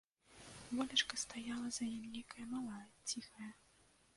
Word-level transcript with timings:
Волечка 0.77 1.15
стаяла 1.23 1.69
за 1.77 1.85
ім 1.97 2.03
нейкая 2.15 2.45
малая, 2.55 2.83
ціхая. 3.13 3.51